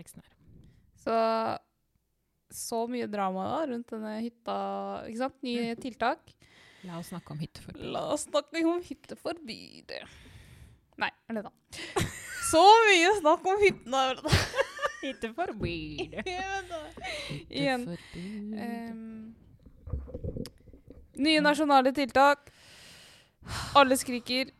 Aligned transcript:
teksten 0.00 0.24
her. 0.24 0.36
Så 1.00 1.16
så 2.50 2.82
mye 2.90 3.06
drama 3.06 3.44
da 3.46 3.58
rundt 3.70 3.92
denne 3.94 4.16
hytta. 4.24 4.56
Ikke 5.06 5.22
sant? 5.22 5.36
Nye 5.46 5.74
tiltak. 5.78 6.32
La 6.88 6.98
oss 6.98 7.10
snakke 7.12 7.34
om 7.34 7.40
hytteforbud. 7.42 7.82
La 7.94 8.02
oss 8.14 8.26
snakke 8.26 8.62
om 8.66 8.80
hytteforbud. 8.82 9.94
Nei, 11.00 11.10
eller 11.30 11.46
da. 11.46 11.52
Så 12.50 12.62
mye 12.88 13.10
snakk 13.20 13.46
om 13.46 13.60
hyttene. 13.62 14.00
Hytteforbud. 15.04 16.16
Igjen. 17.60 17.86
Um, 18.56 19.34
nye 21.20 21.44
nasjonale 21.44 21.92
tiltak. 21.96 22.50
Alle 23.78 23.96
skriker. 23.96 24.50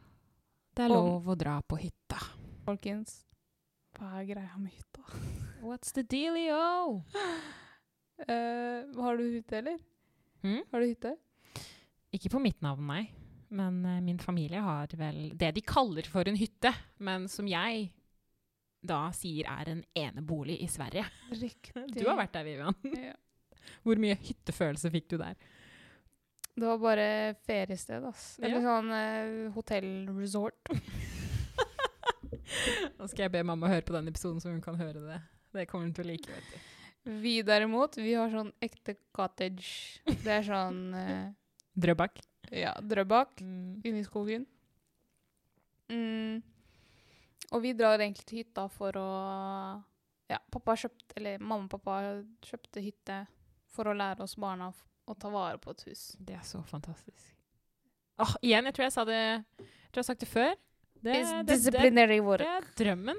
det 0.76 0.86
er 0.86 0.92
lov 0.92 1.28
å 1.28 1.36
dra 1.36 1.58
på 1.66 1.76
hytta. 1.80 2.20
Folkens, 2.64 3.24
hva 3.98 4.20
er 4.20 4.28
greia 4.30 4.56
med 4.60 4.72
hytta? 4.72 4.89
What's 5.60 5.92
the 5.92 6.02
dealio? 6.02 7.02
Uh, 8.20 9.02
har 9.02 9.16
du 9.16 9.22
hytte, 9.34 9.58
eller? 9.58 9.78
Mm? 10.42 10.62
Har 10.70 10.80
du 10.80 10.86
hytte? 10.86 11.12
Ikke 12.16 12.30
på 12.32 12.40
mitt 12.42 12.60
navn, 12.64 12.86
nei. 12.88 13.02
Men 13.50 13.80
uh, 13.84 13.98
min 14.04 14.18
familie 14.22 14.60
har 14.64 14.86
vel 14.98 15.32
det 15.38 15.50
de 15.56 15.60
kaller 15.66 16.06
for 16.08 16.28
en 16.30 16.36
hytte, 16.38 16.72
men 17.02 17.26
som 17.28 17.48
jeg 17.50 17.90
da 18.80 19.10
sier 19.12 19.44
er 19.52 19.68
en 19.74 19.82
enebolig 19.98 20.56
i 20.64 20.68
Sverige. 20.72 21.04
Riktig. 21.36 21.82
Du 21.92 22.06
har 22.08 22.16
vært 22.22 22.32
der, 22.38 22.44
Vivian. 22.48 22.74
Ja. 23.10 23.14
Hvor 23.84 23.96
mye 24.00 24.14
hyttefølelse 24.16 24.88
fikk 24.90 25.10
du 25.12 25.18
der? 25.20 25.34
Det 26.56 26.64
var 26.64 26.78
bare 26.80 27.04
feriested, 27.46 28.02
ass. 28.08 28.38
Eller 28.40 28.56
Ja. 28.56 28.62
sånn 28.64 28.88
uh, 28.88 29.52
hotell-resort. 29.54 30.72
Nå 32.98 33.06
skal 33.12 33.26
jeg 33.26 33.32
be 33.36 33.42
mamma 33.46 33.68
høre 33.70 33.84
på 33.86 33.92
den 33.94 34.08
episoden, 34.10 34.40
så 34.42 34.48
hun 34.50 34.64
kan 34.64 34.80
høre 34.80 35.00
det. 35.04 35.20
Det 35.52 35.66
kommer 35.68 35.88
hun 35.88 35.94
til 35.96 36.04
å 36.04 36.10
like. 36.12 36.30
vet 36.30 36.52
du. 36.52 37.10
Vi 37.22 37.42
derimot, 37.42 37.96
vi 37.96 38.12
har 38.14 38.30
sånn 38.30 38.52
ekte 38.62 38.94
cottage. 39.16 40.00
Det 40.06 40.26
er 40.36 40.42
sånn 40.46 40.80
eh, 40.94 41.30
Drøbak. 41.80 42.20
ja, 42.52 42.74
drøbak 42.80 43.40
Mm. 43.40 43.80
inne 43.84 44.00
i 44.00 44.04
skogen. 44.04 44.46
Mm. 45.90 46.42
Og 47.50 47.62
vi 47.64 47.72
drar 47.74 47.98
egentlig 47.98 48.26
til 48.28 48.42
hytta 48.44 48.68
for 48.70 48.92
å 49.00 49.06
Ja, 50.30 50.38
pappa 50.52 50.76
kjøpte, 50.78 51.16
eller 51.18 51.38
mamma 51.42 51.64
og 51.66 51.70
pappa 51.72 51.96
kjøpte 52.46 52.80
hytte 52.84 53.26
for 53.66 53.84
å 53.90 53.94
lære 53.96 54.22
oss 54.22 54.36
barna 54.38 54.68
å 55.10 55.14
ta 55.18 55.28
vare 55.32 55.58
på 55.58 55.72
et 55.74 55.82
hus. 55.88 56.16
Det 56.20 56.36
er 56.36 56.44
så 56.46 56.60
fantastisk. 56.62 57.32
Åh, 58.22 58.36
igjen, 58.44 58.64
jeg 58.68 58.74
tror 58.76 58.84
jeg 58.86 58.92
sa 58.94 59.04
det 59.08 59.16
Jeg 59.18 59.90
tror 59.90 59.98
jeg 59.98 60.04
har 60.04 60.10
sagt 60.12 60.20
det 60.20 60.28
før. 60.30 60.54
Det, 61.02 61.14
It's 61.16 61.30
det, 61.32 61.46
det, 61.46 61.56
disciplinary 61.56 62.20
det 62.20 62.46
er 62.46 62.68
drømmen. 62.76 63.16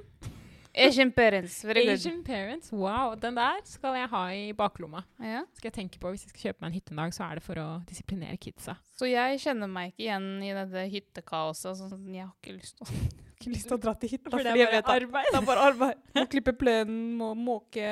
Asian 0.74 1.12
parents, 1.12 1.64
very 1.66 1.82
good. 1.86 1.94
Asian 1.98 2.22
parents. 2.24 2.70
Wow, 2.72 3.16
den 3.20 3.36
der 3.36 3.58
skal 3.68 3.96
jeg 4.00 4.08
ha 4.12 4.22
i 4.32 4.52
baklomma. 4.56 5.02
Ja. 5.20 5.42
Skal 5.58 5.68
jeg 5.68 5.74
tenke 5.76 6.00
på 6.00 6.12
Hvis 6.14 6.24
jeg 6.24 6.32
skal 6.32 6.46
kjøpe 6.48 6.64
meg 6.64 6.70
en 6.72 6.76
hytte 6.78 6.94
en 6.96 7.02
dag, 7.02 7.16
så 7.18 7.26
er 7.28 7.40
det 7.42 7.44
for 7.44 7.60
å 7.60 7.66
disiplinere 7.90 8.38
kidsa. 8.40 8.78
Så 8.96 9.10
jeg 9.10 9.42
kjenner 9.44 9.68
meg 9.72 9.92
ikke 9.92 10.06
igjen 10.06 10.30
i 10.48 10.54
dette 10.56 10.86
hyttekaoset. 10.94 11.82
Sånn, 11.82 12.06
jeg 12.16 12.24
har 12.24 12.32
ikke 12.40 12.56
lyst 12.56 12.78
til 12.80 12.88
å, 12.88 13.02
ikke 13.36 13.52
lyst 13.56 13.68
til 13.68 13.76
å 13.76 13.80
dra 13.84 13.94
til 14.00 14.14
hytta. 14.14 14.32
For 14.32 14.48
det 14.48 14.54
er 14.56 14.72
bare 14.78 14.96
arbeid. 15.02 15.28
Det 15.34 15.42
er 15.42 15.50
bare 15.50 15.66
arbeid. 15.74 16.06
Må 16.22 16.24
klippe 16.32 16.54
plenen, 16.62 17.02
må 17.20 17.34
måke 17.36 17.92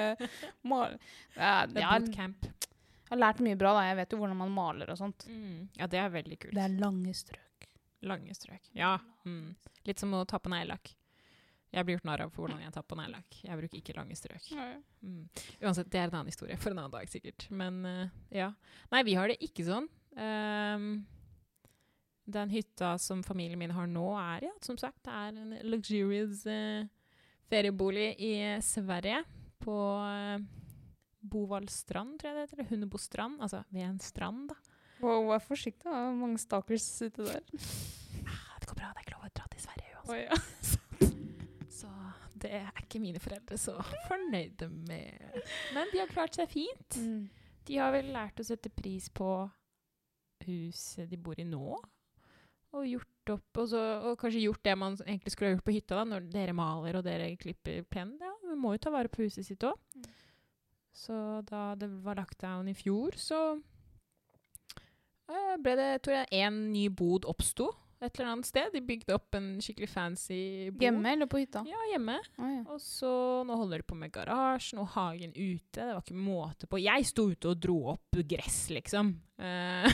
male. 0.63 1.01
Ja, 1.35 1.65
Det 1.67 1.83
er 1.83 2.05
bootcamp. 2.05 2.47
jeg 2.47 3.11
har 3.11 3.21
lært 3.25 3.43
mye 3.43 3.57
bra, 3.59 3.73
da. 3.75 3.83
Jeg 3.89 3.99
vet 4.03 4.15
jo 4.15 4.21
hvordan 4.23 4.39
man 4.45 4.55
maler 4.55 4.93
og 4.95 5.01
sånt. 5.01 5.27
Mm. 5.27 5.67
Ja, 5.81 5.87
det 5.91 5.99
er 5.99 6.15
veldig 6.15 6.39
kult. 6.45 6.55
Det 6.55 6.63
er 6.63 6.79
lange 6.79 7.11
strøk. 7.17 7.67
Lange 8.07 8.31
strøk. 8.37 8.71
Ja. 8.77 8.95
Mm. 9.27 9.55
Litt 9.89 9.99
som 9.99 10.13
å 10.15 10.23
ta 10.29 10.39
på 10.39 10.51
neglelakk. 10.53 10.93
Jeg 11.69 11.85
blir 11.85 11.97
gjort 11.97 12.07
narr 12.09 12.23
av 12.25 12.31
for 12.33 12.45
hvordan 12.45 12.63
jeg 12.63 12.73
tar 12.73 12.85
på 12.89 12.97
neglelakk. 12.97 13.39
Jeg 13.45 13.59
bruker 13.59 13.77
ikke 13.77 13.93
lange 13.93 14.17
strøk. 14.17 14.47
Mm. 15.05 15.23
Uansett, 15.61 15.89
det 15.93 15.99
er 16.01 16.07
en 16.09 16.17
annen 16.17 16.31
historie 16.31 16.57
for 16.57 16.73
en 16.73 16.81
annen 16.81 16.95
dag, 16.95 17.09
sikkert. 17.11 17.45
Men 17.53 17.79
uh, 17.85 18.19
ja. 18.33 18.49
Nei, 18.93 19.03
vi 19.05 19.15
har 19.19 19.29
det 19.29 19.37
ikke 19.45 19.67
sånn. 19.67 19.85
Um, 20.17 20.87
den 22.29 22.53
hytta 22.53 22.95
som 23.01 23.21
familien 23.25 23.61
min 23.61 23.73
har 23.77 23.89
nå, 23.89 24.07
er 24.17 24.47
ja, 24.49 24.53
som 24.65 24.79
sagt, 24.81 25.03
det 25.05 25.13
er 25.13 25.37
en 25.37 25.53
luxurious 25.69 26.41
uh, 26.49 26.89
feriebolig 27.53 28.15
i 28.17 28.33
Sverige. 28.65 29.21
På 29.61 29.77
uh, 30.01 30.41
Bovaldstrand, 31.21 32.17
tror 32.17 32.31
jeg 32.31 32.37
det 32.39 32.47
heter. 32.47 32.69
Hundebostrand. 32.73 33.37
Altså 33.45 33.61
ved 33.69 33.85
en 33.91 34.01
strand, 34.01 34.49
da. 34.49 34.57
Wow, 34.99 35.29
vær 35.29 35.45
forsiktig, 35.45 35.87
er 35.87 36.09
mange 36.17 36.41
stakers 36.41 36.89
ute 37.05 37.23
der. 37.23 37.45
Ah, 38.25 38.57
det 38.59 38.67
går 38.67 38.81
bra, 38.81 38.89
det 38.89 38.99
er 38.99 39.05
ikke 39.05 39.15
lov 39.15 39.29
å 39.29 39.35
dra 39.37 39.45
til 39.53 39.61
Sverige 39.63 39.93
uansett. 39.93 40.09
Oh, 40.09 40.17
ja. 40.25 40.58
Så 41.79 41.89
det 42.39 42.51
er 42.59 42.81
ikke 42.81 43.01
mine 43.01 43.21
foreldre 43.23 43.57
så 43.59 43.75
fornøyde 44.07 44.69
med. 44.69 45.37
Men 45.75 45.91
de 45.93 46.01
har 46.01 46.11
klart 46.11 46.35
seg 46.35 46.49
fint. 46.51 46.99
Mm. 46.99 47.29
De 47.69 47.77
har 47.79 47.93
vel 47.93 48.11
lært 48.15 48.41
å 48.41 48.47
sette 48.47 48.71
pris 48.73 49.09
på 49.13 49.29
huset 50.45 51.09
de 51.09 51.19
bor 51.19 51.39
i 51.39 51.47
nå. 51.47 51.79
Og 52.69 52.85
gjort 52.85 53.33
opp, 53.33 53.49
og, 53.61 53.65
så, 53.71 53.81
og 54.05 54.17
kanskje 54.21 54.43
gjort 54.43 54.63
det 54.65 54.75
man 54.77 54.97
egentlig 55.05 55.33
skulle 55.33 55.51
ha 55.51 55.55
gjort 55.55 55.67
på 55.67 55.73
hytta, 55.73 55.97
da, 55.99 56.05
når 56.05 56.29
dere 56.33 56.55
maler 56.57 56.99
og 56.99 57.05
dere 57.05 57.31
klipper 57.41 57.83
plenen. 57.89 58.19
Ja, 58.21 58.33
vi 58.45 58.57
må 58.59 58.75
jo 58.75 58.81
ta 58.83 58.93
vare 58.93 59.11
på 59.11 59.25
huset 59.25 59.47
sitt 59.47 59.65
òg. 59.65 59.77
Mm. 59.97 60.07
Så 60.99 61.15
da 61.47 61.73
det 61.79 61.89
var 62.03 62.19
lagt 62.19 62.41
down 62.41 62.69
i 62.69 62.75
fjor, 62.77 63.15
så 63.17 63.39
eh, 65.29 65.55
ble 65.63 65.75
det, 65.79 65.91
tror 66.05 66.19
jeg, 66.19 66.31
én 66.43 66.65
ny 66.73 66.89
bod 66.91 67.27
oppsto 67.29 67.71
et 68.01 68.15
eller 68.19 68.29
annet 68.31 68.47
sted. 68.47 68.69
De 68.73 68.81
bygde 68.85 69.13
opp 69.15 69.35
en 69.35 69.47
skikkelig 69.61 69.89
fancy 69.91 70.39
bod. 70.71 70.81
Hjemme 70.85 71.11
eller 71.13 71.27
på 71.27 71.41
hytta? 71.41 71.63
Ja, 71.67 71.79
hjemme. 71.91 72.15
Å, 72.39 72.49
ja. 72.53 72.61
Og 72.71 72.79
så 72.83 73.11
nå 73.47 73.57
holder 73.59 73.81
de 73.83 73.87
på 73.89 73.97
med 73.99 74.13
garasjen 74.15 74.79
og 74.83 74.87
hagen 74.95 75.33
ute. 75.35 75.75
Det 75.75 75.87
var 75.91 76.01
ikke 76.03 76.15
måte 76.15 76.69
på. 76.71 76.79
Jeg 76.79 77.07
sto 77.09 77.27
ute 77.33 77.51
og 77.51 77.59
dro 77.59 77.77
opp 77.95 78.21
gress, 78.31 78.69
liksom. 78.71 79.11
Eh, 79.39 79.89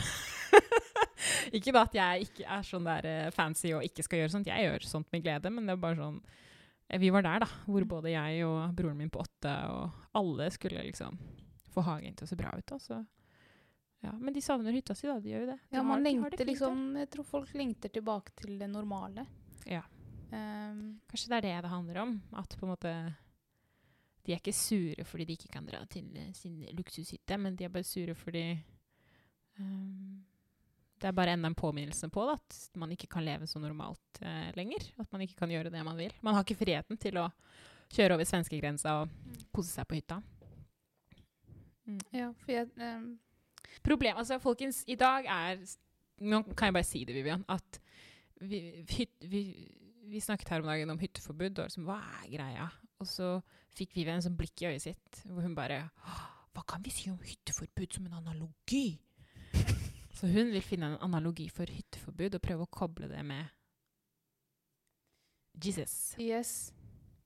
ikke 1.56 1.72
da 1.74 1.82
at 1.86 1.94
jeg 1.96 2.26
ikke 2.28 2.46
er 2.58 2.66
sånn 2.66 2.86
der 2.86 3.08
eh, 3.10 3.30
fancy 3.34 3.72
og 3.76 3.84
ikke 3.86 4.04
skal 4.06 4.22
gjøre 4.22 4.34
sånt. 4.36 4.50
Jeg 4.50 4.66
gjør 4.68 4.86
sånt 4.86 5.10
med 5.14 5.24
glede, 5.26 5.50
men 5.52 5.66
det 5.68 5.74
er 5.76 5.82
bare 5.82 5.98
sånn 6.00 6.20
eh, 6.22 7.00
Vi 7.02 7.10
var 7.14 7.26
der, 7.26 7.42
da. 7.46 7.50
Hvor 7.66 7.82
Mm. 7.86 7.90
både 7.90 8.12
jeg 8.14 8.44
og 8.46 8.74
broren 8.78 8.96
min 9.02 9.10
på 9.10 9.22
åtte 9.24 9.52
og 9.72 9.90
alle 10.16 10.50
skulle 10.54 10.82
liksom 10.86 11.18
få 11.74 11.82
hagen 11.84 12.14
til 12.16 12.24
å 12.24 12.30
se 12.30 12.38
bra 12.38 12.54
ut. 12.56 12.66
Da, 12.70 12.78
så. 12.80 13.02
Ja, 14.04 14.12
men 14.12 14.34
de 14.34 14.42
savner 14.42 14.72
hytta 14.72 14.94
si, 14.94 15.08
da. 15.08 15.18
De 15.20 15.32
gjør 15.32 15.44
jo 15.46 15.50
det. 15.52 15.58
De 15.70 15.76
Ja, 15.76 15.82
man 15.82 15.98
har 15.98 16.04
lengter 16.04 16.38
de 16.38 16.48
liksom 16.50 16.82
Jeg 17.00 17.10
tror 17.10 17.26
folk 17.26 17.54
lengter 17.56 17.92
tilbake 17.92 18.34
til 18.36 18.58
det 18.60 18.68
normale. 18.70 19.26
Ja. 19.66 19.82
Um, 20.30 21.00
Kanskje 21.06 21.30
det 21.30 21.36
er 21.38 21.46
det 21.46 21.54
det 21.64 21.72
handler 21.72 22.02
om. 22.02 22.16
At 22.36 22.56
på 22.58 22.66
en 22.66 22.72
måte 22.74 22.92
De 24.26 24.34
er 24.34 24.40
ikke 24.40 24.54
sure 24.54 25.04
fordi 25.06 25.26
de 25.26 25.36
ikke 25.38 25.52
kan 25.54 25.66
dra 25.66 25.84
til 25.90 26.08
eh, 26.18 26.32
sin 26.34 26.64
luksushytte, 26.74 27.38
men 27.38 27.56
de 27.56 27.64
er 27.64 27.70
bare 27.70 27.86
sure 27.86 28.14
fordi 28.14 28.44
um, 29.58 30.24
Det 30.98 31.08
er 31.08 31.14
bare 31.14 31.36
enda 31.36 31.46
en 31.46 31.54
påminnelse 31.54 32.08
på 32.08 32.24
det, 32.26 32.38
at 32.40 32.78
man 32.80 32.92
ikke 32.92 33.06
kan 33.06 33.24
leve 33.24 33.46
så 33.46 33.58
normalt 33.62 34.22
eh, 34.22 34.50
lenger. 34.56 34.90
At 34.98 35.12
man 35.12 35.22
ikke 35.22 35.38
kan 35.38 35.50
gjøre 35.50 35.70
det 35.70 35.84
man 35.84 35.96
vil. 35.96 36.12
Man 36.22 36.34
har 36.34 36.44
ikke 36.44 36.64
friheten 36.64 36.98
til 36.98 37.18
å 37.20 37.30
kjøre 37.92 38.16
over 38.16 38.26
svenskegrensa 38.26 39.02
og 39.02 39.44
kose 39.54 39.70
seg 39.70 39.86
på 39.86 40.00
hytta. 40.00 40.22
Mm. 41.86 42.00
ja, 42.10 42.32
for 42.42 42.50
jeg 42.50 42.66
um, 42.82 43.12
Problem, 43.84 44.16
altså 44.16 44.38
folkens, 44.42 44.84
i 44.86 44.96
dag 44.98 45.28
er 45.28 45.60
Nå 46.24 46.40
kan 46.56 46.70
jeg 46.70 46.76
bare 46.78 46.88
si 46.88 47.02
det, 47.04 47.12
Vivian, 47.12 47.42
at 47.52 47.76
vi, 48.40 48.60
hyt, 48.88 49.10
vi, 49.28 49.42
vi 50.08 50.20
snakket 50.24 50.48
her 50.48 50.62
om 50.62 50.70
dagen 50.70 50.92
om 50.94 51.00
hytteforbud, 51.00 51.58
og 51.58 51.68
liksom, 51.68 51.84
hva 51.84 51.98
er 52.22 52.30
greia? 52.32 52.68
Og 53.04 53.08
så 53.10 53.34
fikk 53.76 53.92
Vivian 53.98 54.16
en 54.16 54.24
sånn 54.24 54.38
blikk 54.38 54.64
i 54.64 54.70
øyet 54.70 54.86
sitt, 54.86 55.20
hvor 55.28 55.44
hun 55.44 55.56
bare 55.56 55.82
Hva 56.56 56.64
kan 56.64 56.80
vi 56.80 56.94
si 56.94 57.10
om 57.12 57.20
hytteforbud 57.20 57.98
som 57.98 58.08
en 58.08 58.16
analogi? 58.22 58.96
Så 60.16 60.30
hun 60.32 60.48
vil 60.54 60.64
finne 60.64 60.94
en 60.94 61.02
analogi 61.04 61.50
for 61.52 61.68
hytteforbud 61.68 62.38
og 62.38 62.44
prøve 62.44 62.64
å 62.64 62.72
koble 62.72 63.10
det 63.10 63.20
med 63.28 63.52
Jesus. 65.60 66.14
Yes. 66.20 66.72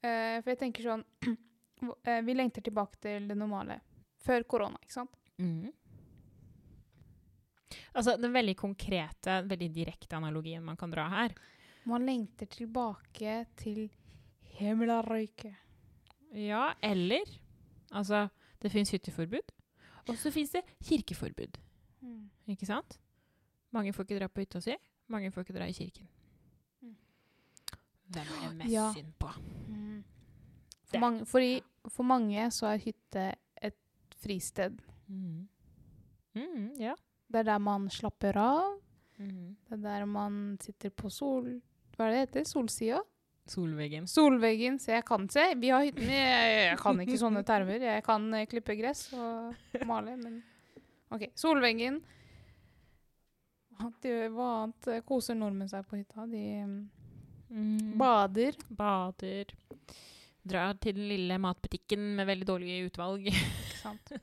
Uh, 0.02 0.40
for 0.40 0.50
jeg 0.50 0.60
tenker 0.64 0.86
sånn 0.86 1.02
eh, 2.08 2.20
Vi 2.24 2.34
lengter 2.34 2.64
tilbake 2.64 2.98
til 3.02 3.26
det 3.30 3.36
normale. 3.38 3.80
Før 4.24 4.46
korona, 4.48 4.80
ikke 4.82 4.96
sant? 4.98 5.14
Mhm. 5.38 5.70
Altså, 7.94 8.16
den 8.20 8.32
veldig 8.32 8.54
konkrete, 8.56 9.40
veldig 9.50 9.70
direkte 9.74 10.16
analogien 10.16 10.62
man 10.64 10.76
kan 10.76 10.90
dra 10.90 11.08
her, 11.08 11.34
Man 11.88 12.04
lengter 12.06 12.46
tilbake 12.46 13.46
til 13.56 13.90
himmelrøyke. 14.58 15.54
Ja, 16.36 16.74
eller 16.82 17.24
Altså, 17.92 18.28
det 18.62 18.70
fins 18.70 18.90
hytteforbud, 18.90 19.48
og 20.08 20.16
så 20.16 20.30
fins 20.30 20.50
det 20.54 20.60
kirkeforbud. 20.84 21.56
Ikke 22.46 22.66
sant? 22.66 22.98
Mange 23.72 23.92
får 23.92 24.04
ikke 24.04 24.18
dra 24.20 24.28
på 24.28 24.40
hytta 24.44 24.60
si, 24.62 24.76
mange 25.08 25.30
får 25.32 25.40
ikke 25.42 25.56
dra 25.56 25.66
i 25.66 25.72
kirken. 25.74 26.06
Mm. 26.82 26.94
Hvem 28.14 28.26
er 28.44 28.54
mest 28.60 28.70
Ja. 28.72 28.92
synd 28.94 29.12
på? 29.18 29.28
Mm. 29.68 30.04
For, 30.90 30.98
mange, 30.98 31.26
fordi, 31.26 31.60
for 31.88 32.02
mange 32.04 32.50
så 32.50 32.66
er 32.66 32.78
hytte 32.78 33.34
et 33.62 33.76
fristed. 34.22 34.78
Mm. 35.08 35.48
Mm, 36.34 36.70
ja. 36.78 36.94
Det 37.30 37.38
er 37.40 37.46
der 37.52 37.60
man 37.62 37.88
slapper 37.94 38.36
av. 38.42 38.76
Mm. 39.20 39.56
Det 39.68 39.76
er 39.78 39.82
der 39.84 40.06
man 40.10 40.36
sitter 40.62 40.90
på 40.90 41.10
sol... 41.14 41.46
Hva 41.96 42.06
er 42.08 42.14
det 42.14 42.20
heter? 42.24 42.44
Solsida? 42.48 43.00
Solveggen. 43.50 44.06
Solveggen. 44.08 44.78
Så 44.80 44.92
jeg 44.94 45.04
kan 45.08 45.26
se. 45.30 45.44
Vi 45.60 45.68
har 45.70 45.84
hytten. 45.84 46.08
Jeg, 46.10 46.54
jeg 46.70 46.78
kan 46.80 47.00
ikke 47.04 47.18
sånne 47.20 47.42
termer. 47.46 47.82
Jeg 47.82 48.04
kan 48.06 48.26
eh, 48.38 48.46
klippe 48.50 48.76
gress 48.78 49.08
og 49.14 49.54
male, 49.86 50.14
men 50.20 50.38
OK. 51.12 51.26
Solveggen. 51.38 51.98
Hva 53.76 53.88
annet- 53.90 54.30
Hva 54.34 54.48
annet 54.62 54.88
eh, 54.94 55.02
koser 55.08 55.36
nordmenn 55.38 55.70
seg 55.72 55.86
på 55.90 56.00
hytta? 56.00 56.26
De 56.30 56.44
Mm. 57.50 57.96
bader. 57.98 58.54
Bader. 58.78 59.48
Drar 60.46 60.76
til 60.78 60.94
den 60.94 61.08
lille 61.10 61.34
matbutikken 61.42 62.04
med 62.16 62.28
veldig 62.28 62.46
dårlig 62.46 62.76
utvalg. 62.86 63.26
Ikke 63.26 63.78
sant? 63.82 64.12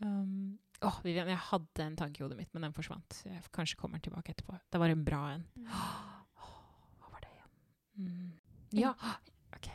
Um, 0.00 0.58
åh, 0.86 0.98
Vivian, 1.04 1.30
jeg 1.30 1.40
hadde 1.48 1.84
en 1.84 1.96
tanke 1.98 2.20
i 2.20 2.24
hodet 2.24 2.38
mitt, 2.38 2.50
men 2.54 2.68
den 2.68 2.74
forsvant. 2.76 3.22
Jeg 3.26 3.42
kanskje 3.54 3.78
kommer 3.80 3.98
den 3.98 4.08
tilbake 4.08 4.34
etterpå. 4.34 4.58
Det 4.70 4.80
var 4.80 4.92
en 4.92 5.04
bra 5.06 5.22
en. 5.34 5.46
Åh, 5.64 6.52
hva 7.00 7.12
var 7.14 7.24
det 7.24 7.32
igjen? 7.34 7.50
Mm. 8.04 8.28
Ja, 8.78 8.92
OK. 9.56 9.70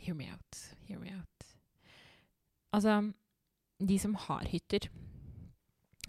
Hear 0.00 0.16
me 0.18 0.30
out. 0.32 0.62
Hear 0.86 1.02
me 1.02 1.14
out. 1.16 1.48
Altså, 2.76 3.00
de 3.80 3.98
som 3.98 4.14
har 4.28 4.46
hytter, 4.52 4.86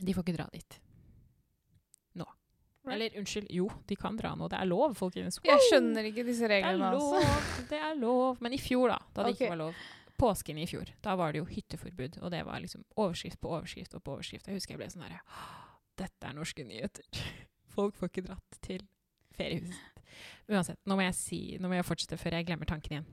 de 0.01 0.13
får 0.13 0.25
ikke 0.27 0.37
dra 0.37 0.45
dit. 0.53 0.77
Nå. 2.21 2.27
Eller 2.91 3.17
unnskyld, 3.17 3.49
jo, 3.53 3.65
de 3.89 3.97
kan 3.97 4.17
dra 4.19 4.35
nå. 4.37 4.49
Det 4.51 4.59
er 4.59 4.69
lov, 4.69 4.93
folkens. 4.99 5.39
Jeg 5.45 5.65
skjønner 5.69 6.11
ikke 6.11 6.25
disse 6.27 6.49
reglene. 6.49 6.77
Det 6.77 6.91
er 6.91 6.99
lov. 6.99 7.17
Altså. 7.17 7.65
Det 7.71 7.81
er 7.89 7.97
lov. 7.97 8.45
Men 8.45 8.57
i 8.57 8.61
fjor, 8.61 8.93
da, 8.93 9.01
da 9.15 9.25
det 9.25 9.35
ikke 9.37 9.51
var 9.55 9.61
lov 9.65 9.81
Påsken 10.21 10.59
i 10.61 10.67
fjor, 10.69 10.91
da 11.01 11.15
var 11.17 11.33
det 11.33 11.41
jo 11.41 11.49
hytteforbud. 11.49 12.19
Og 12.21 12.29
det 12.33 12.43
var 12.45 12.61
liksom 12.61 12.83
overskrift 13.01 13.41
på 13.41 13.49
overskrift 13.55 13.95
og 13.97 14.03
på 14.05 14.13
overskrift. 14.19 14.47
Jeg 14.47 14.59
husker 14.59 14.75
jeg 14.75 14.83
ble 14.83 14.91
sånn 14.93 15.07
herre 15.07 15.23
Dette 15.97 16.29
er 16.29 16.37
norske 16.37 16.65
nyheter. 16.65 17.23
Folk 17.75 17.97
får 17.97 18.11
ikke 18.11 18.27
dratt 18.29 18.61
til 18.61 18.85
feriehuset. 19.33 20.05
Uansett, 20.51 20.79
nå 20.85 20.97
må 20.99 21.05
jeg 21.05 21.15
si 21.15 21.41
Nå 21.61 21.69
må 21.71 21.77
jeg 21.77 21.87
fortsette 21.87 22.19
før 22.19 22.35
jeg 22.35 22.47
glemmer 22.49 22.67
tanken 22.69 22.97
igjen. 22.97 23.09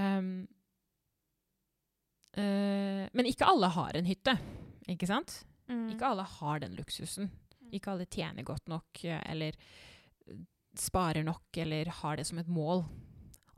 Um, 0.00 0.32
uh, 2.38 3.04
men 3.12 3.28
ikke 3.28 3.48
alle 3.48 3.68
har 3.74 3.96
en 3.98 4.08
hytte, 4.08 4.36
ikke 4.88 5.08
sant? 5.08 5.40
Mm. 5.70 5.90
Ikke 5.94 6.08
alle 6.08 6.26
har 6.38 6.62
den 6.62 6.76
luksusen. 6.78 7.30
Ikke 7.74 7.92
alle 7.92 8.08
tjener 8.10 8.46
godt 8.46 8.70
nok, 8.70 9.04
eh, 9.04 9.20
eller 9.30 9.54
eh, 10.26 10.40
sparer 10.78 11.22
nok, 11.26 11.46
eller 11.62 11.92
har 12.00 12.18
det 12.18 12.26
som 12.26 12.40
et 12.42 12.50
mål. 12.50 12.82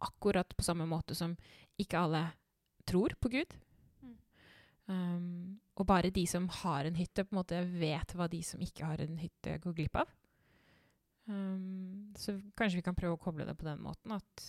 Akkurat 0.03 0.57
på 0.57 0.67
samme 0.67 0.85
måte 0.89 1.17
som 1.17 1.37
ikke 1.85 2.01
alle 2.07 2.23
tror 2.89 3.15
på 3.21 3.31
Gud. 3.33 3.55
Mm. 4.03 4.17
Um, 4.87 5.61
og 5.79 5.87
bare 5.89 6.13
de 6.15 6.25
som 6.29 6.49
har 6.63 6.89
en 6.89 6.99
hytte, 6.99 7.25
på 7.25 7.35
en 7.35 7.41
måte 7.41 7.63
vet 7.71 8.17
hva 8.17 8.29
de 8.31 8.43
som 8.47 8.63
ikke 8.63 8.87
har 8.87 9.03
en 9.05 9.19
hytte, 9.21 9.59
går 9.63 9.77
glipp 9.79 10.03
av. 10.03 10.11
Um, 11.31 12.13
så 12.19 12.35
kanskje 12.59 12.81
vi 12.81 12.87
kan 12.87 12.99
prøve 12.99 13.17
å 13.17 13.23
koble 13.23 13.47
det 13.47 13.55
på 13.59 13.67
den 13.69 13.83
måten 13.85 14.15
at 14.17 14.47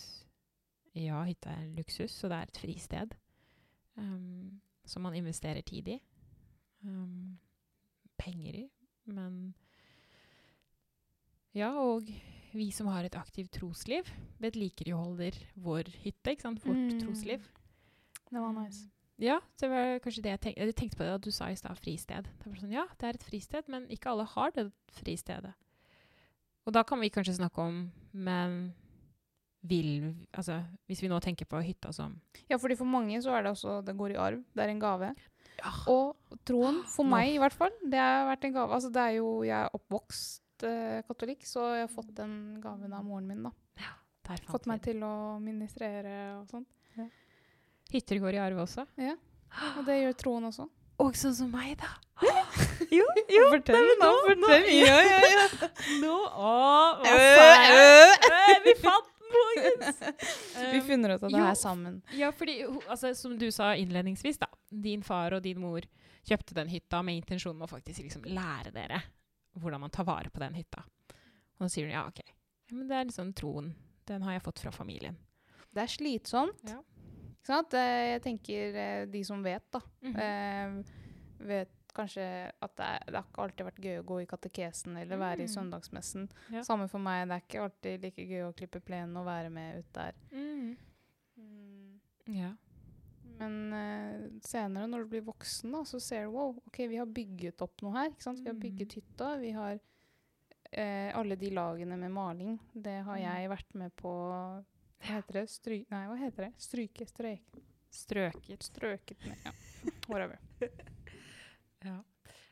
ja, 0.94 1.20
hytta 1.26 1.54
er 1.54 1.70
luksus, 1.74 2.16
og 2.24 2.30
det 2.30 2.38
er 2.38 2.50
et 2.50 2.60
fristed 2.60 3.14
um, 3.98 4.60
som 4.86 5.06
man 5.06 5.16
investerer 5.18 5.64
tid 5.66 5.94
i. 5.94 5.98
Um, 6.84 7.38
penger 8.20 8.64
i. 8.64 8.64
Men 9.04 9.54
Ja, 11.54 11.70
og 11.78 12.08
vi 12.54 12.70
som 12.72 12.86
har 12.90 13.04
et 13.04 13.16
aktivt 13.18 13.52
trosliv, 13.58 14.08
vedlikeholder 14.40 15.36
vår 15.60 15.90
hytte, 16.04 16.32
ikke 16.34 16.42
sant? 16.46 16.62
Vårt 16.64 16.76
Mm. 16.94 17.00
trosliv. 17.00 17.40
Det 18.30 18.40
var 18.40 18.52
nice. 18.52 18.88
Ja, 19.18 19.38
det 19.60 19.68
var 19.70 19.98
kanskje 20.00 20.22
det 20.22 20.30
jeg 20.32 20.40
tenkte. 20.40 20.58
Jeg 20.66 20.74
tenkte 20.74 20.96
på 20.96 21.04
det 21.04 21.14
at 21.14 21.20
du 21.22 21.30
sa 21.30 21.46
i 21.50 21.54
stad 21.54 21.76
fristed. 21.78 22.24
Det 22.24 22.46
var 22.46 22.54
sånn, 22.56 22.72
ja, 22.72 22.84
det 22.98 23.04
er 23.06 23.14
et 23.14 23.22
fristed, 23.22 23.68
men 23.68 23.86
ikke 23.88 24.10
alle 24.10 24.24
har 24.24 24.50
det 24.50 24.72
fristedet. 24.90 25.54
Og 26.66 26.72
da 26.72 26.82
kan 26.82 26.98
vi 27.00 27.10
kanskje 27.10 27.36
snakke 27.36 27.58
om 27.58 27.92
Men 28.12 28.74
vil 29.62 30.14
Altså, 30.32 30.62
hvis 30.88 31.02
vi 31.02 31.08
nå 31.08 31.20
tenker 31.20 31.44
på 31.46 31.60
hytta 31.62 31.92
som 31.92 32.20
Ja, 32.50 32.56
fordi 32.56 32.76
for 32.76 32.84
mange 32.86 33.20
så 33.22 33.30
er 33.36 33.42
det 33.42 33.52
også 33.52 33.84
Det 33.84 33.96
går 33.96 34.10
i 34.14 34.16
arv. 34.16 34.44
Det 34.54 34.64
er 34.64 34.68
en 34.68 34.80
gave. 34.80 35.14
ja, 35.58 35.70
Og 35.92 36.16
troen, 36.44 36.82
for 36.86 37.04
meg 37.04 37.34
i 37.34 37.38
hvert 37.38 37.52
fall, 37.52 37.70
det 37.82 37.98
har 37.98 38.26
vært 38.34 38.44
en 38.44 38.52
gave. 38.52 38.70
Altså, 38.72 38.88
det 38.92 38.96
er 39.02 39.14
jo 39.18 39.42
Jeg 39.42 39.62
er 39.64 39.68
oppvokst 39.74 40.40
eh, 40.62 41.02
katolikk, 41.08 41.42
så 41.46 41.66
jeg 41.74 41.86
har 41.88 41.92
fått 41.92 42.14
den 42.16 42.60
gaven 42.62 42.92
av 42.92 43.04
moren 43.04 43.26
min. 43.26 43.42
da. 43.42 43.50
der 44.24 44.36
fant 44.38 44.50
Fått 44.52 44.66
meg 44.70 44.82
til 44.82 45.02
å 45.02 45.38
ministrere 45.42 46.38
og 46.38 46.48
sånt. 46.48 46.68
Hytter 47.92 48.18
går 48.18 48.34
i 48.34 48.40
arv 48.42 48.62
også. 48.64 48.86
Ja. 48.98 49.14
Og 49.78 49.84
det 49.86 50.00
gjør 50.00 50.14
troen 50.18 50.48
også. 50.48 50.68
Også 51.02 51.32
som 51.34 51.50
meg, 51.50 51.76
da. 51.78 51.90
Jo, 52.94 53.04
fortell 53.54 53.88
nå, 53.98 54.10
fortell. 54.28 54.66
Ja, 54.70 54.98
ja, 55.02 55.18
ja. 55.26 55.68
Nå, 56.02 56.14
å, 56.14 56.52
hva 57.00 57.14
sa 57.18 57.48
jeg? 57.66 58.62
Vi 58.68 58.76
fant! 58.82 59.10
Vi 59.34 60.78
Um, 60.78 60.84
finner 60.86 61.16
ut 61.16 61.24
av 61.26 61.30
det 61.32 61.38
jo. 61.38 61.42
her 61.42 61.56
sammen. 61.58 61.96
Ja, 62.14 62.28
fordi, 62.34 62.52
altså, 62.86 63.10
som 63.18 63.32
du 63.38 63.48
sa 63.50 63.72
innledningsvis, 63.74 64.38
da. 64.38 64.46
Din 64.70 65.02
far 65.02 65.34
og 65.34 65.42
din 65.42 65.58
mor 65.58 65.82
kjøpte 66.24 66.54
den 66.54 66.70
hytta 66.70 67.00
med 67.02 67.18
intensjon 67.18 67.56
om 67.56 67.64
å 67.66 67.70
faktisk 67.70 68.04
liksom 68.04 68.28
lære 68.30 68.70
dere 68.74 69.00
hvordan 69.60 69.80
man 69.80 69.90
tar 69.90 70.04
vare 70.04 70.30
på 70.30 70.40
den 70.42 70.54
hytta. 70.54 70.82
Og 71.58 71.66
så 71.66 71.68
sier 71.76 71.86
hun 71.86 71.94
ja, 71.94 72.06
OK. 72.08 72.20
Men 72.72 72.88
det 72.88 72.96
er 72.96 73.04
liksom 73.10 73.32
troen. 73.36 73.74
Den 74.08 74.22
har 74.22 74.32
jeg 74.36 74.42
fått 74.42 74.58
fra 74.64 74.70
familien. 74.74 75.16
Det 75.74 75.82
er 75.82 75.86
slitsomt. 75.92 76.64
Ja. 76.68 76.80
Ikke 77.34 77.46
sant? 77.52 77.74
Eh, 77.74 78.10
Jeg 78.14 78.22
tenker 78.24 78.76
eh, 78.80 79.06
de 79.06 79.24
som 79.24 79.42
vet, 79.44 79.66
da. 79.72 79.80
Mm 80.02 80.14
-hmm. 80.14 80.84
vet 81.38 81.70
kanskje 81.94 82.50
at 82.60 82.76
det, 82.76 82.84
er, 82.84 83.04
det 83.06 83.14
har 83.16 83.24
ikke 83.28 83.42
alltid 83.42 83.64
vært 83.66 83.78
gøy 83.84 83.98
å 84.00 84.02
gå 84.04 84.20
i 84.22 84.26
katekesen 84.26 84.96
eller 84.96 85.16
være 85.16 85.40
i 85.42 85.46
Mm. 85.46 85.54
søndagsmessen. 85.54 86.28
Ja. 86.50 86.62
Samme 86.62 86.88
for 86.88 86.98
meg. 86.98 87.28
Det 87.28 87.34
er 87.34 87.40
ikke 87.46 87.62
alltid 87.62 88.02
like 88.02 88.22
gøy 88.26 88.42
å 88.48 88.52
klippe 88.54 88.80
plenen 88.80 89.16
og 89.16 89.26
være 89.26 89.50
med 89.50 89.78
ut 89.78 89.92
der. 89.92 90.12
Mm. 90.32 90.76
Ja. 92.26 92.50
Men 93.38 93.54
uh, 93.74 94.26
senere, 94.46 94.86
når 94.90 95.04
du 95.04 95.08
blir 95.14 95.24
voksen, 95.26 95.72
da, 95.74 95.80
så 95.88 95.98
ser 96.00 96.26
du 96.28 96.36
wow, 96.36 96.52
ok, 96.68 96.78
vi 96.90 96.96
har 97.00 97.06
bygget 97.10 97.62
opp 97.66 97.82
noe 97.82 97.96
her. 97.96 98.10
ikke 98.12 98.22
sant? 98.28 98.40
Vi 98.44 98.48
har 98.50 98.54
Mm. 98.54 98.62
bygget 98.62 98.92
hytta. 99.00 99.30
Vi 99.40 99.50
har 99.56 99.74
uh, 99.78 101.10
alle 101.18 101.36
de 101.36 101.50
lagene 101.50 101.96
med 101.98 102.10
maling. 102.14 102.58
Det 102.72 102.96
har 103.04 103.16
Mm. 103.18 103.24
jeg 103.26 103.50
vært 103.50 103.74
med 103.74 103.94
på 103.96 104.12
Hva 105.04 105.18
heter 105.18 105.32
det? 105.40 105.48
Stry 105.50 105.84
Nei, 105.90 106.06
hva 106.08 106.16
heter 106.16 106.46
det? 106.46 106.52
Stryke? 106.58 107.06
Strøk. 107.10 107.58
Strøket. 107.90 108.62
Strøket 108.62 109.26
med. 109.28 109.36
Ja. 109.44 109.52
Whatever. 110.08 110.38
Ja. 111.84 111.98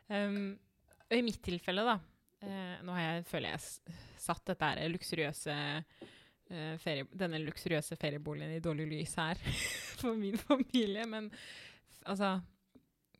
Um, 0.08 0.58
I 1.10 1.22
mitt 1.22 1.40
tilfelle, 1.42 1.82
da 1.86 1.94
uh, 1.96 2.82
Nå 2.84 2.92
har 2.92 3.00
jeg, 3.06 3.24
føler 3.30 3.54
jeg 3.54 3.94
satt 4.22 4.44
dette 4.52 4.68
luksuriøse 4.92 5.54
eh, 6.52 6.74
ferie, 6.80 7.06
denne 7.18 7.40
luksuriøse 7.42 7.96
ferieboligen 8.00 8.54
i 8.54 8.62
dårlig 8.62 8.88
lys 8.90 9.14
her 9.20 9.40
for 10.00 10.18
min 10.18 10.38
familie. 10.38 11.06
Men 11.06 11.30
altså 12.06 12.40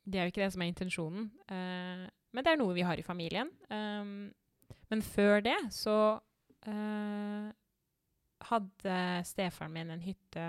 Det 0.03 0.19
er 0.19 0.25
jo 0.25 0.33
ikke 0.33 0.43
det 0.43 0.53
som 0.53 0.61
er 0.61 0.71
intensjonen. 0.71 1.31
Uh, 1.47 2.07
men 2.33 2.43
det 2.43 2.51
er 2.51 2.59
noe 2.59 2.75
vi 2.75 2.83
har 2.83 2.99
i 2.99 3.05
familien. 3.05 3.49
Um, 3.69 4.33
men 4.91 5.01
før 5.01 5.39
det 5.45 5.55
så 5.71 6.19
uh, 6.67 7.47
hadde 8.49 8.97
stefaren 9.23 9.73
min 9.73 9.93
en 9.93 10.03
hytte 10.03 10.47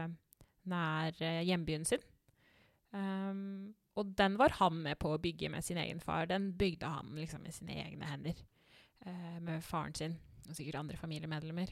nær 0.67 1.15
hjembyen 1.45 1.85
sin. 1.87 2.03
Um, 2.91 3.75
og 3.95 4.11
den 4.19 4.39
var 4.39 4.57
han 4.59 4.81
med 4.83 4.99
på 4.99 5.13
å 5.15 5.21
bygge 5.23 5.53
med 5.53 5.65
sin 5.65 5.79
egen 5.79 6.01
far. 6.03 6.27
Den 6.27 6.51
bygde 6.59 6.91
han 6.91 7.15
liksom 7.15 7.45
med 7.47 7.55
sine 7.55 7.79
egne 7.85 8.11
hender. 8.11 8.43
Uh, 9.07 9.39
med 9.45 9.63
faren 9.63 9.95
sin 9.95 10.19
og 10.49 10.57
sikkert 10.57 10.81
andre 10.83 10.99
familiemedlemmer. 11.01 11.71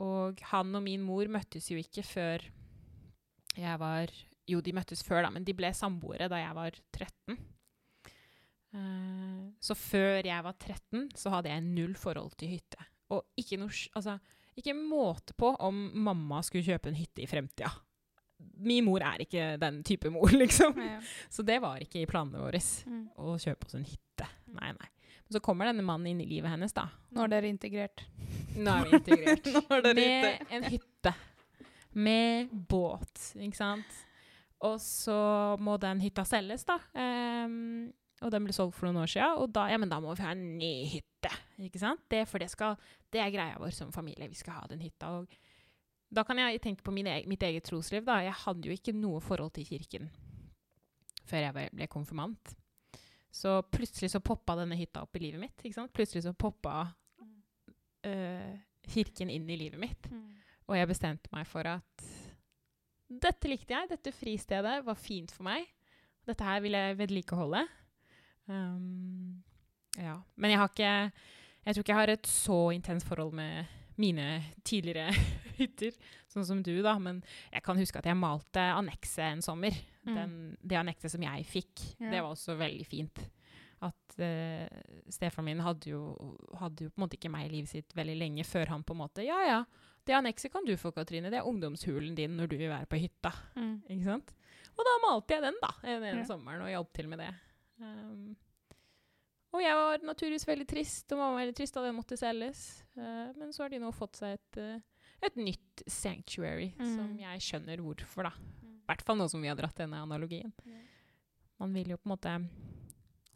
Og 0.00 0.40
han 0.52 0.74
og 0.78 0.82
min 0.86 1.02
mor 1.04 1.28
møttes 1.28 1.66
jo 1.70 1.76
ikke 1.76 2.02
før 2.06 2.44
jeg 3.58 3.78
var 3.82 4.08
Jo, 4.48 4.60
de 4.64 4.72
møttes 4.72 5.02
før, 5.04 5.22
da, 5.26 5.30
men 5.30 5.44
de 5.44 5.52
ble 5.54 5.68
samboere 5.76 6.26
da 6.32 6.38
jeg 6.40 6.54
var 6.56 6.72
13. 6.96 7.36
Uh, 8.72 9.50
så 9.60 9.74
før 9.76 10.24
jeg 10.24 10.44
var 10.46 10.54
13, 10.56 11.10
så 11.20 11.30
hadde 11.34 11.50
jeg 11.52 11.64
null 11.66 11.92
forhold 12.00 12.32
til 12.40 12.54
hytte. 12.54 12.80
Og 13.12 13.26
ikke 13.36 13.58
noe 13.60 13.74
Altså, 13.98 14.16
ikke 14.56 14.72
måte 14.76 15.34
på 15.38 15.50
om 15.60 15.82
mamma 16.04 16.40
skulle 16.44 16.64
kjøpe 16.64 16.88
en 16.90 16.96
hytte 16.98 17.22
i 17.24 17.28
fremtida. 17.28 17.70
Min 18.64 18.84
mor 18.88 19.04
er 19.06 19.22
ikke 19.22 19.52
den 19.62 19.82
type 19.86 20.10
mor, 20.10 20.32
liksom. 20.42 20.74
Ja. 20.80 20.98
Så 21.30 21.44
det 21.46 21.60
var 21.62 21.84
ikke 21.84 22.00
i 22.02 22.08
planene 22.10 22.40
våre 22.42 22.60
Mm. 22.88 23.04
å 23.20 23.36
kjøpe 23.38 23.68
oss 23.68 23.76
en 23.78 23.84
hytte. 23.86 24.26
Nei, 24.56 24.72
nei. 24.72 24.88
Men 25.32 25.38
så 25.38 25.46
kommer 25.46 25.64
denne 25.64 25.80
mannen 25.80 26.10
inn 26.10 26.18
i 26.20 26.26
livet 26.28 26.52
hennes, 26.52 26.74
da. 26.76 26.82
Nå 27.16 27.22
er 27.24 27.30
dere 27.32 27.48
integrert. 27.48 28.02
Nå 28.52 28.72
er 28.74 28.90
vi 28.90 28.98
integrert. 28.98 29.46
Nå 29.54 29.62
er 29.72 29.84
dere 29.86 29.94
med 29.96 30.50
en 30.52 30.66
hytte. 30.68 31.12
Med 31.96 32.50
båt, 32.68 33.22
ikke 33.40 33.56
sant. 33.56 33.94
Og 34.68 34.76
så 34.84 35.16
må 35.56 35.78
den 35.80 36.02
hytta 36.04 36.26
selges, 36.28 36.66
da. 36.68 36.76
Um, 36.92 37.88
og 38.20 38.34
den 38.34 38.44
ble 38.44 38.52
solgt 38.52 38.76
for 38.76 38.90
noen 38.90 39.00
år 39.06 39.08
siden. 39.14 39.40
Og 39.40 39.56
da, 39.56 39.64
ja, 39.72 39.80
men 39.80 39.88
da 39.88 40.02
må 40.04 40.12
vi 40.12 40.26
ha 40.26 40.36
en 40.36 40.44
ny 40.60 40.74
hytte. 40.98 41.32
Ikke 41.64 41.80
sant? 41.80 42.04
Det, 42.12 42.26
for 42.28 42.44
det, 42.44 42.52
skal, 42.52 42.76
det 43.08 43.24
er 43.24 43.32
greia 43.32 43.56
vår 43.62 43.72
som 43.78 43.96
familie. 43.96 44.28
Vi 44.28 44.36
skal 44.36 44.60
ha 44.60 44.68
den 44.68 44.84
hytta. 44.84 45.14
Og 45.16 46.12
da 46.12 46.28
kan 46.28 46.44
jeg 46.44 46.60
tenke 46.60 46.84
på 46.84 46.92
min 46.92 47.08
eg 47.08 47.24
mitt 47.30 47.48
eget 47.48 47.64
trosliv. 47.72 48.04
da. 48.04 48.20
Jeg 48.20 48.36
hadde 48.44 48.68
jo 48.68 48.76
ikke 48.76 48.92
noe 49.00 49.24
forhold 49.24 49.56
til 49.56 49.64
kirken 49.64 50.12
før 51.24 51.48
jeg 51.48 51.72
ble 51.72 51.88
konfirmant. 51.88 52.58
Så 53.32 53.62
plutselig 53.72 54.10
så 54.12 54.20
poppa 54.20 54.58
denne 54.58 54.76
hytta 54.76 55.02
opp 55.06 55.16
i 55.16 55.22
livet 55.24 55.40
mitt. 55.40 55.56
ikke 55.62 55.78
sant? 55.78 55.92
Plutselig 55.96 56.26
så 56.26 56.34
poppa 56.36 56.84
øh, 58.06 58.50
kirken 58.92 59.32
inn 59.32 59.48
i 59.48 59.56
livet 59.56 59.80
mitt. 59.80 60.10
Mm. 60.12 60.26
Og 60.68 60.76
jeg 60.76 60.90
bestemte 60.90 61.32
meg 61.32 61.48
for 61.48 61.68
at 61.68 62.08
dette 63.12 63.48
likte 63.48 63.74
jeg. 63.74 63.90
Dette 63.90 64.12
fristedet 64.14 64.80
var 64.86 65.00
fint 65.00 65.32
for 65.32 65.48
meg. 65.48 65.64
Dette 66.28 66.46
her 66.46 66.60
vil 66.64 66.76
jeg 66.76 66.98
vedlikeholde. 67.00 67.64
Um, 68.46 69.42
ja. 69.98 70.18
Men 70.36 70.52
jeg 70.52 70.58
har 70.58 70.68
ikke 70.72 70.92
Jeg 71.62 71.74
tror 71.74 71.82
ikke 71.84 71.92
jeg 71.92 72.00
har 72.00 72.10
et 72.10 72.26
så 72.26 72.58
intenst 72.74 73.06
forhold 73.06 73.34
med 73.38 73.64
mine 73.96 74.42
tidligere 74.64 75.12
hytter, 75.60 75.92
sånn 76.26 76.46
som 76.46 76.62
du, 76.64 76.74
da. 76.82 76.96
Men 76.98 77.20
jeg 77.52 77.62
kan 77.62 77.78
huske 77.78 78.00
at 78.00 78.08
jeg 78.08 78.18
malte 78.18 78.64
annekset 78.74 79.28
en 79.28 79.44
sommer. 79.44 79.76
Mm. 80.04 80.14
Den, 80.16 80.32
det 80.66 80.76
annektet 80.80 81.12
som 81.12 81.22
jeg 81.22 81.44
fikk. 81.46 81.82
Det 82.00 82.18
var 82.22 82.32
også 82.32 82.56
veldig 82.58 82.86
fint. 82.90 83.20
At 83.82 84.14
uh, 84.18 84.66
stefaren 85.10 85.44
min 85.46 85.60
hadde 85.62 85.90
jo, 85.90 86.00
hadde 86.60 86.84
jo 86.86 86.90
på 86.92 86.98
en 87.00 87.04
måte 87.04 87.16
ikke 87.18 87.30
meg 87.34 87.48
i 87.48 87.52
livet 87.56 87.70
sitt 87.72 87.94
veldig 87.98 88.14
lenge 88.18 88.44
før 88.46 88.70
han 88.70 88.84
på 88.86 88.94
en 88.94 89.00
måte 89.00 89.24
Ja, 89.26 89.40
ja, 89.46 89.60
det 90.06 90.14
annekset 90.14 90.52
kan 90.54 90.64
du 90.66 90.74
få, 90.78 90.92
Katrine. 90.94 91.30
Det 91.30 91.38
er 91.40 91.46
ungdomshulen 91.50 92.14
din 92.18 92.36
når 92.38 92.50
du 92.50 92.56
vil 92.60 92.70
være 92.70 92.86
på 92.90 92.98
hytta. 93.02 93.32
Mm. 93.56 93.74
Ikke 93.90 94.04
sant? 94.06 94.32
Og 94.78 94.86
da 94.86 94.94
malte 95.06 95.34
jeg 95.36 95.42
den, 95.42 95.58
da, 95.62 95.72
den 95.82 96.22
Ja. 96.22 96.24
sommeren, 96.26 96.62
og 96.62 96.70
hjalp 96.70 96.92
til 96.94 97.08
med 97.10 97.18
det. 97.22 97.30
Um, 97.82 98.36
og 99.52 99.60
jeg 99.60 99.74
var 99.76 99.98
naturligvis 100.06 100.46
veldig 100.48 100.66
trist, 100.70 101.12
og 101.12 101.18
mamma 101.18 101.34
var 101.36 101.42
veldig 101.44 101.56
trist 101.58 101.74
da 101.76 101.82
den 101.84 101.98
måtte 101.98 102.16
selges. 102.16 102.62
Uh, 102.96 103.30
men 103.36 103.50
så 103.52 103.66
har 103.66 103.74
de 103.74 103.82
nå 103.82 103.90
fått 103.94 104.16
seg 104.22 104.38
et, 104.38 104.58
uh, 104.62 105.02
et 105.26 105.36
nytt 105.36 105.82
sanctuary, 105.86 106.70
Mm. 106.78 106.94
som 106.96 107.10
jeg 107.18 107.40
skjønner 107.50 107.82
hvorfor, 107.84 108.30
da. 108.30 108.32
Mm. 108.92 108.98
I 108.98 108.98
hvert 108.98 109.06
fall 109.06 109.16
nå 109.18 109.28
som 109.30 109.40
vi 109.42 109.48
har 109.48 109.56
dratt 109.56 109.76
denne 109.80 110.02
analogien. 110.04 110.52
Man 111.58 111.72
vil 111.74 111.88
jo 111.94 111.96
på 111.96 112.08
en 112.08 112.12
måte 112.16 112.32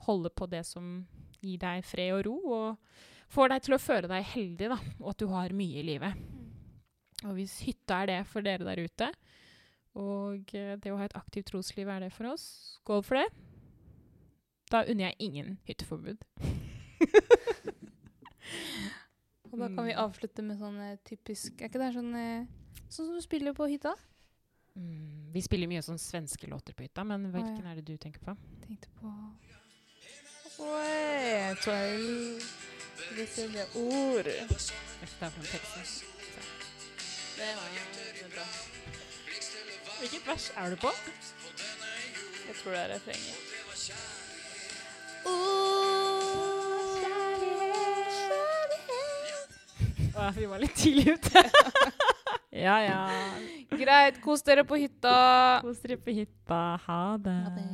holde 0.07 0.31
på 0.31 0.47
det 0.51 0.65
som 0.67 1.07
gir 1.41 1.59
deg 1.59 1.85
fred 1.85 2.13
og 2.13 2.25
ro, 2.27 2.35
og 2.53 2.77
får 3.33 3.49
deg 3.55 3.63
til 3.63 3.75
å 3.75 3.79
føle 3.81 4.09
deg 4.11 4.25
heldig, 4.35 4.69
da, 4.69 4.79
og 5.01 5.11
at 5.11 5.19
du 5.19 5.27
har 5.33 5.53
mye 5.57 5.81
i 5.81 5.87
livet. 5.87 6.15
Og 7.25 7.33
hvis 7.39 7.61
hytta 7.65 8.03
er 8.03 8.07
det 8.11 8.19
for 8.29 8.43
dere 8.45 8.65
der 8.67 8.83
ute, 8.85 9.09
og 9.97 10.53
eh, 10.55 10.77
det 10.77 10.93
å 10.93 10.99
ha 11.01 11.05
et 11.09 11.17
aktivt 11.17 11.47
trosliv 11.49 11.89
er 11.89 12.01
det 12.05 12.13
for 12.13 12.27
oss, 12.35 12.45
skål 12.83 13.03
for 13.07 13.17
det. 13.17 13.29
Da 14.71 14.83
unner 14.85 15.09
jeg 15.09 15.17
ingen 15.31 15.59
hytteforbud. 15.65 16.19
Og 19.47 19.59
da 19.61 19.69
kan 19.73 19.87
vi 19.87 19.93
Mm. 19.95 20.01
avslutte 20.03 20.43
med 20.43 20.59
sånn 20.59 20.77
eh, 20.83 20.99
typisk 21.07 21.61
Er 21.63 21.69
ikke 21.71 21.79
det 21.81 21.93
sånn 21.95 22.15
eh, 22.19 22.47
Sånn 22.91 23.07
som 23.09 23.15
du 23.17 23.23
spiller 23.23 23.55
på 23.57 23.67
hytta? 23.71 23.95
Mm, 24.77 25.26
vi 25.37 25.43
spiller 25.45 25.69
mye 25.69 25.83
sånn 25.85 25.99
svenske 26.01 26.49
låter 26.49 26.73
på 26.73 26.87
hytta, 26.87 27.03
men 27.05 27.27
hvilken 27.29 27.61
ja. 27.61 27.75
er 27.75 27.77
det 27.77 27.83
du 27.85 27.97
tenker 28.01 28.23
på? 28.25 28.33
Tenkte 28.65 28.89
på 28.97 29.11
Oi, 30.65 31.53
Disse 33.19 33.45
ord. 33.77 34.31
er 34.33 34.47
fra 35.11 35.29
teksten. 35.37 35.85
Det 37.37 37.51
var 37.59 37.69
jo 37.77 38.31
bra. 38.33 38.47
Hvilket 39.99 40.25
vers 40.31 40.47
er 40.57 40.73
du 40.73 40.77
på? 40.87 40.95
Jeg 42.47 42.57
tror 42.63 42.73
det 42.73 42.81
er 42.81 42.89
refrenget. 42.95 43.37
Å, 50.17 50.33
vi 50.41 50.49
var 50.49 50.65
litt 50.65 50.77
tidlig 50.81 51.19
ute. 51.19 51.45
ja, 52.57 52.77
ja. 52.85 53.01
Greit, 53.77 54.21
kos 54.25 54.43
dere 54.47 54.65
på 54.65 54.79
hytta. 54.81 55.17
Kos 55.65 55.83
dere 55.85 55.99
på 56.01 56.15
hytta. 56.17 56.63
Ha 56.87 57.01
det. 57.23 57.39
Ha 57.47 57.55
det. 57.57 57.67